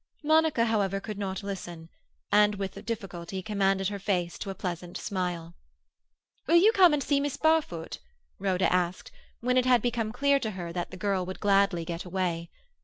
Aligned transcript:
Monica, 0.23 0.65
however, 0.65 0.99
could 0.99 1.19
not 1.19 1.43
listen, 1.43 1.87
and 2.31 2.55
with 2.55 2.83
difficulty 2.87 3.43
commanded 3.43 3.89
her 3.89 3.99
face 3.99 4.39
to 4.39 4.49
a 4.49 4.55
pleasant 4.55 4.97
smile. 4.97 5.53
"Will 6.47 6.55
you 6.55 6.71
come 6.71 6.91
and 6.91 7.03
see 7.03 7.19
Miss 7.19 7.37
Barfoot?" 7.37 7.99
Rhoda 8.39 8.73
asked, 8.73 9.11
when 9.41 9.57
it 9.59 9.65
had 9.67 9.79
become 9.83 10.11
clear 10.11 10.39
to 10.39 10.51
her 10.57 10.73
that 10.73 10.89
the 10.89 10.97
girl 10.97 11.23
would 11.27 11.39
gladly 11.39 11.85
get 11.85 12.03
away. 12.03 12.49